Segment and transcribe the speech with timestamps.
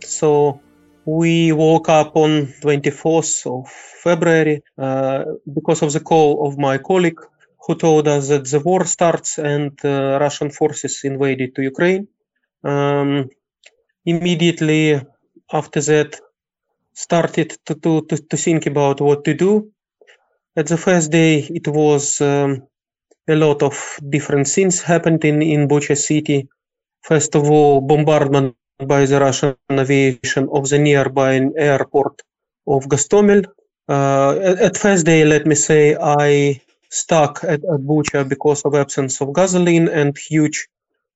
[0.00, 0.60] so
[1.04, 7.20] we woke up on 24th of February uh, because of the call of my colleague
[7.66, 12.06] who told us that the war starts and uh, Russian forces invaded to Ukraine.
[12.62, 13.28] Um,
[14.04, 15.00] immediately
[15.52, 16.20] after that,
[16.94, 19.70] started to, to, to, to think about what to do.
[20.56, 22.66] At the first day, it was um,
[23.28, 26.48] a lot of different things happened in, in Bucha city.
[27.02, 32.22] First of all, bombardment by the Russian aviation of the nearby airport
[32.66, 33.44] of Gostomel.
[33.88, 38.74] Uh, at, at first day, let me say, I stuck at, at Bucha because of
[38.74, 40.68] absence of gasoline and huge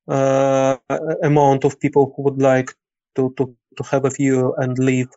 [0.08, 0.76] uh,
[1.22, 2.72] amount of people who would like
[3.16, 5.08] to, to, to have a fuel and leave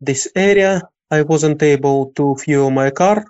[0.00, 0.82] this area.
[1.10, 3.24] I wasn't able to fuel my car.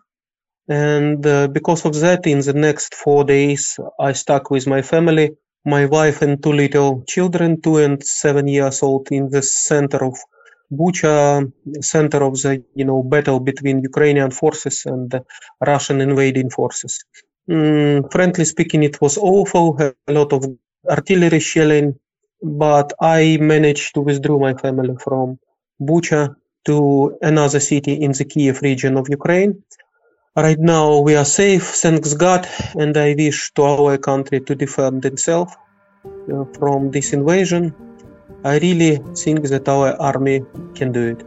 [0.69, 5.33] And uh, because of that, in the next four days, I stuck with my family,
[5.65, 10.17] my wife and two little children, two and seven years old, in the center of
[10.73, 11.51] Bucha,
[11.81, 15.09] center of the you know battle between Ukrainian forces and
[15.61, 17.05] Russian invading forces.
[17.49, 19.77] Mm, frankly speaking, it was awful.
[19.81, 20.45] A lot of
[20.89, 21.99] artillery shelling,
[22.43, 25.39] but I managed to withdraw my family from
[25.81, 26.37] Bucha
[26.67, 29.63] to another city in the Kiev region of Ukraine.
[30.37, 32.47] Right now we are safe, thanks God,
[32.79, 35.57] and I wish to our country to defend itself
[36.33, 37.75] uh, from this invasion.
[38.43, 40.43] I really think that our army
[40.75, 41.23] can do it.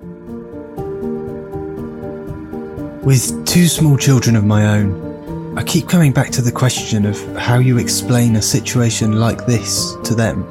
[3.05, 7.21] With two small children of my own, I keep coming back to the question of
[7.37, 10.43] how you explain a situation like this to them.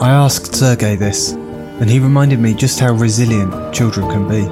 [0.00, 1.32] I asked Sergey this,
[1.80, 4.42] and he reminded me just how resilient children can be.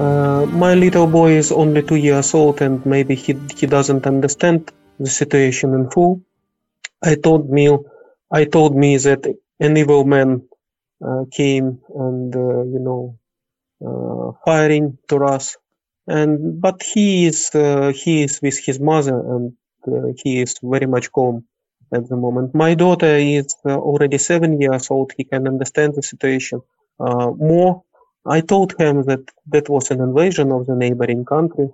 [0.00, 4.70] Uh, my little boy is only two years old and maybe he, he doesn't understand
[5.00, 6.22] the situation in full.
[7.02, 7.76] I told me,
[8.32, 9.26] I told me that
[9.60, 10.48] an evil man
[11.06, 13.18] uh, came and, uh, you know,
[13.86, 15.56] uh, firing to us.
[16.08, 19.54] And, but he is, uh, he is with his mother and
[20.22, 21.46] he is very much calm
[21.94, 22.54] at the moment.
[22.54, 25.12] My daughter is already seven years old.
[25.16, 26.62] He can understand the situation
[27.00, 27.84] more.
[28.26, 31.68] I told him that that was an invasion of the neighboring country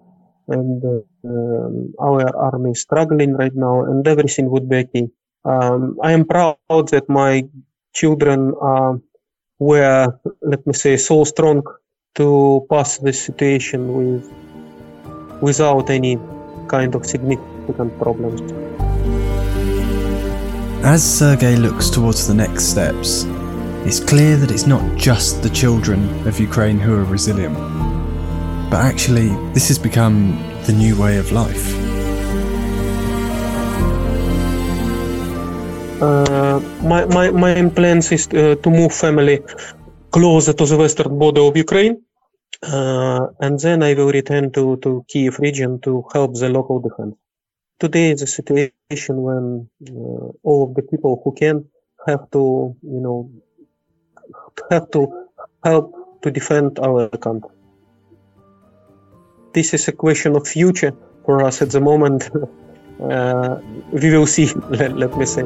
[0.48, 0.82] and
[1.24, 5.08] um, our army is struggling right now and everything would be okay.
[5.44, 7.44] Um, I am proud that my
[7.94, 8.94] children uh,
[9.58, 11.62] were, let me say, so strong
[12.14, 14.30] to pass this situation with
[15.40, 16.18] without any
[16.68, 18.40] kind of significant problems.
[20.84, 23.24] As Sergey looks towards the next steps,
[23.84, 27.56] it's clear that it's not just the children of Ukraine who are resilient,
[28.72, 30.16] but actually, this has become
[30.64, 31.64] the new way of life.
[36.00, 39.38] Uh, my, my, my plans is uh, to move family
[40.10, 42.02] closer to the western border of Ukraine,
[42.62, 47.14] uh, and then I will return to, to Kiev region to help the local defense
[47.82, 51.56] today is a situation when uh, all of the people who can
[52.06, 52.42] have to,
[52.94, 53.18] you know,
[54.70, 55.00] have to
[55.64, 55.86] help
[56.22, 57.51] to defend our country.
[59.52, 60.92] This is a question of future
[61.24, 62.30] for us at the moment.
[63.02, 63.58] uh,
[63.92, 65.42] we will see, let, let me say.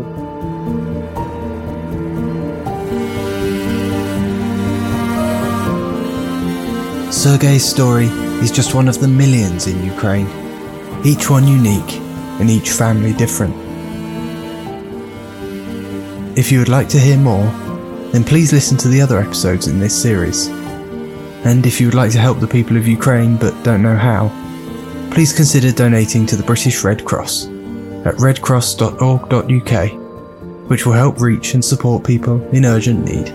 [7.11, 8.07] Sergey's story
[8.45, 10.29] is just one of the millions in Ukraine
[11.05, 12.01] each one unique
[12.41, 13.55] and each family different.
[16.37, 17.47] If you would like to hear more,
[18.11, 20.49] then please listen to the other episodes in this series.
[21.47, 24.31] And if you would like to help the people of Ukraine but don't know how,
[25.13, 27.47] please consider donating to the British Red Cross
[28.05, 29.91] at redcross.org.uk,
[30.69, 33.33] which will help reach and support people in urgent need.